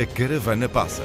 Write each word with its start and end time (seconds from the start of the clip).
A 0.00 0.06
caravana 0.06 0.68
passa. 0.68 1.02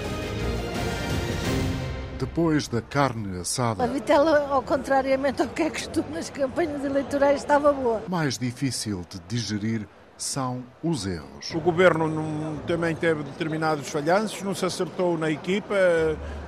Depois 2.19 2.67
da 2.67 2.82
carne 2.82 3.38
A 3.38 3.42
assada, 3.42 3.87
vitela, 3.87 4.48
ao 4.50 4.62
contrariamente 4.62 5.42
ao 5.42 5.48
que 5.50 5.64
é 5.64 5.69
costume 5.69 6.09
nas 6.14 6.30
campanhas 6.30 6.83
eleitorais, 6.85 7.42
estava 7.42 7.74
boa. 7.74 8.02
mais 8.07 8.38
difícil 8.38 9.04
de 9.09 9.20
digerir 9.27 9.88
são 10.18 10.64
os 10.82 11.05
erros. 11.05 11.52
O 11.54 11.60
governo 11.60 12.07
não- 12.07 12.57
também 12.66 12.96
teve 12.96 13.24
determinados 13.24 13.89
falhanços, 13.89 14.42
não 14.42 14.56
se 14.56 14.66
acertou 14.66 15.18
na 15.18 15.30
equipa. 15.30 15.75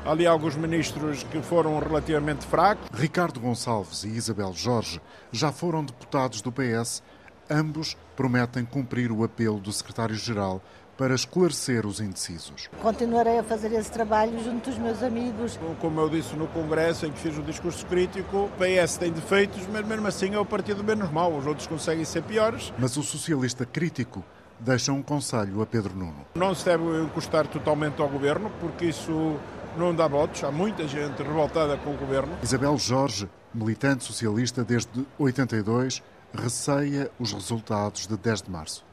Ali 0.06 0.26
alguns 0.26 0.56
ministros 0.56 1.24
que 1.24 1.42
foram 1.42 1.78
relativamente 1.80 2.46
fracos. 2.46 2.88
Ricardo 2.94 3.40
Gonçalves 3.40 4.04
e 4.04 4.10
Isabel 4.10 4.54
Jorge 4.54 5.02
já 5.32 5.52
foram 5.52 5.84
deputados 5.84 6.42
do 6.42 6.52
PS. 6.52 7.02
Ambos 7.50 7.98
prometem 8.16 8.64
cumprir 8.64 9.12
o 9.12 9.24
apelo 9.24 9.60
do 9.60 9.74
secretário-geral 9.74 10.62
para 10.98 11.14
esclarecer 11.14 11.86
os 11.86 12.00
indecisos. 12.00 12.70
Continuarei 12.82 13.40
a 13.40 13.44
fazer 13.44 13.72
esse 13.74 13.92
trabalho 13.92 14.42
junto 14.44 14.70
dos 14.70 14.80
meus 14.80 15.04
amigos. 15.04 15.60
Como 15.80 16.00
eu 16.00 16.10
disse 16.10 16.36
no 16.36 16.48
Congresso, 16.48 17.06
em 17.06 17.12
que 17.12 17.20
fiz 17.20 17.38
o 17.38 17.42
discurso 17.42 17.86
crítico, 17.86 18.46
o 18.46 18.52
PS 18.52 18.98
tem 18.98 19.12
defeitos, 19.12 19.62
mas 19.72 19.86
mesmo 19.86 20.08
assim 20.08 20.34
é 20.34 20.40
o 20.40 20.46
partido 20.46 20.84
menos 20.84 21.12
mau. 21.12 21.36
Os 21.36 21.46
outros 21.46 21.68
conseguem 21.68 22.06
ser 22.06 22.24
piores. 22.24 22.74
Mas 22.78 22.96
o 22.98 23.04
socialista 23.04 23.66
crítico 23.66 24.24
deixa 24.60 24.92
um 24.92 25.02
conselho 25.02 25.62
a 25.62 25.66
Pedro 25.66 25.96
Nuno. 25.96 26.26
Não 26.36 26.56
se 26.56 26.66
deve 26.66 26.84
encostar 27.02 27.48
totalmente 27.48 28.02
ao 28.02 28.08
governo, 28.08 28.52
porque 28.60 28.86
isso 28.86 29.38
não 29.78 29.94
dá 29.94 30.08
votos. 30.08 30.44
Há 30.44 30.52
muita 30.52 30.88
gente 30.88 31.22
revoltada 31.22 31.78
com 31.78 31.92
o 31.92 31.98
governo. 31.98 32.38
Isabel 32.42 32.78
Jorge, 32.78 33.30
militante 33.54 34.04
socialista 34.04 34.64
desde 34.64 35.06
82, 35.18 36.02
receia 36.34 37.12
os 37.20 37.34
resultados 37.34 38.08
de 38.08 38.18
10 38.18 38.44
de 38.44 38.52
março. 38.52 38.86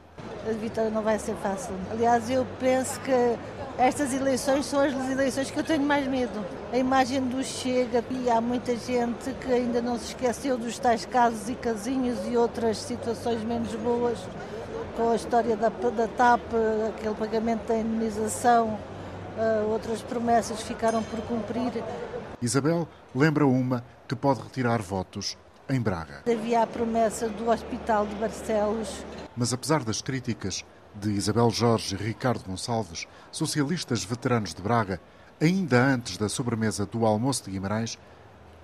A 0.49 0.53
vitória 0.53 0.91
não 0.91 1.03
vai 1.03 1.19
ser 1.19 1.37
fácil. 1.37 1.75
Aliás, 1.91 2.29
eu 2.29 2.47
penso 2.59 2.99
que 3.01 3.12
estas 3.79 4.12
eleições 4.12 4.67
são 4.67 4.81
as 4.81 4.92
eleições 5.11 5.51
que 5.51 5.59
eu 5.59 5.64
tenho 5.64 5.83
mais 5.83 6.06
medo. 6.06 6.45
A 6.73 6.79
imagem 6.79 7.20
do 7.23 7.42
Chega 7.42 8.05
e 8.11 8.29
há 8.29 8.41
muita 8.41 8.77
gente 8.77 9.33
que 9.41 9.53
ainda 9.53 9.81
não 9.81 9.98
se 9.98 10.06
esqueceu 10.06 10.59
dos 10.59 10.79
tais 10.79 11.06
casos 11.06 11.48
e 11.48 11.55
casinhos 11.55 12.19
e 12.29 12.37
outras 12.37 12.79
situações 12.79 13.42
menos 13.42 13.75
boas, 13.77 14.19
com 14.97 15.11
a 15.11 15.17
história 15.17 15.56
da, 15.56 15.69
da 15.69 16.09
TAP, 16.09 16.41
aquele 16.89 17.14
pagamento 17.14 17.67
da 17.67 17.77
indemnização, 17.77 18.79
ah, 19.39 19.64
outras 19.70 20.03
promessas 20.03 20.61
ficaram 20.62 21.03
por 21.03 21.20
cumprir. 21.23 21.83
Isabel 22.41 22.86
lembra 23.14 23.47
uma 23.47 23.84
que 24.07 24.14
pode 24.14 24.42
retirar 24.42 24.83
votos 24.83 25.36
em 25.73 25.81
Braga. 25.81 26.23
Havia 26.31 26.62
a 26.62 26.67
promessa 26.67 27.28
do 27.28 27.51
Hospital 27.51 28.06
de 28.06 28.15
Barcelos, 28.17 29.05
Mas 29.37 29.53
apesar 29.53 29.83
das 29.83 30.03
críticas 30.03 30.64
de 30.95 31.11
Isabel 31.11 31.51
Jorge 31.51 31.95
e 31.95 32.03
Ricardo 32.03 32.45
Gonçalves, 32.45 33.06
socialistas 33.31 34.05
veteranos 34.05 34.55
de 34.55 34.61
Braga, 34.61 35.01
ainda 35.41 35.83
antes 35.83 36.19
da 36.19 36.29
sobremesa 36.29 36.84
do 36.84 37.06
almoço 37.06 37.45
de 37.45 37.53
Guimarães, 37.53 37.98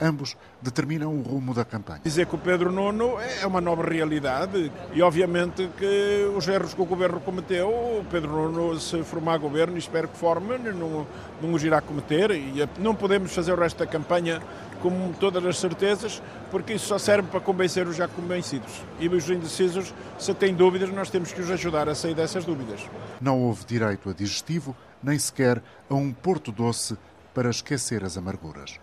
ambos 0.00 0.36
determinam 0.62 1.12
o 1.12 1.22
rumo 1.22 1.52
da 1.52 1.64
campanha. 1.64 2.00
Dizer 2.04 2.26
que 2.26 2.34
o 2.34 2.38
Pedro 2.38 2.70
Nuno 2.70 3.18
é 3.18 3.46
uma 3.46 3.60
nova 3.60 3.82
realidade 3.82 4.70
e, 4.92 5.02
obviamente, 5.02 5.68
que 5.76 6.30
os 6.36 6.46
erros 6.46 6.74
que 6.74 6.80
o 6.80 6.84
governo 6.84 7.20
cometeu, 7.20 7.68
o 7.68 8.04
Pedro 8.10 8.50
Nuno, 8.50 8.78
se 8.78 9.02
formar 9.02 9.38
governo, 9.38 9.76
e 9.76 9.78
espero 9.78 10.08
que 10.08 10.16
forme, 10.16 10.58
não, 10.58 11.06
não 11.42 11.52
os 11.52 11.64
irá 11.64 11.80
cometer. 11.80 12.30
E 12.30 12.68
não 12.78 12.94
podemos 12.94 13.34
fazer 13.34 13.52
o 13.52 13.56
resto 13.56 13.78
da 13.78 13.86
campanha 13.86 14.40
com 14.80 15.12
todas 15.12 15.44
as 15.44 15.58
certezas, 15.58 16.22
porque 16.50 16.74
isso 16.74 16.86
só 16.86 16.98
serve 16.98 17.28
para 17.28 17.40
convencer 17.40 17.86
os 17.86 17.96
já 17.96 18.08
convencidos. 18.08 18.82
E 18.98 19.08
os 19.08 19.28
indecisos, 19.28 19.92
se 20.18 20.34
têm 20.34 20.54
dúvidas, 20.54 20.90
nós 20.90 21.10
temos 21.10 21.32
que 21.32 21.40
os 21.40 21.50
ajudar 21.50 21.88
a 21.88 21.94
sair 21.94 22.14
dessas 22.14 22.44
dúvidas. 22.44 22.80
Não 23.20 23.40
houve 23.40 23.64
direito 23.64 24.10
a 24.10 24.12
digestivo, 24.12 24.76
nem 25.02 25.18
sequer 25.18 25.62
a 25.88 25.94
um 25.94 26.12
porto 26.12 26.50
doce 26.52 26.96
para 27.34 27.50
esquecer 27.50 28.04
as 28.04 28.16
amarguras. 28.16 28.80